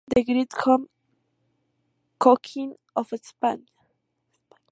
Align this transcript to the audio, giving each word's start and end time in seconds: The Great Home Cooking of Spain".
The 0.15 0.23
Great 0.23 0.51
Home 0.65 0.87
Cooking 2.17 2.73
of 2.95 3.13
Spain". 3.21 3.67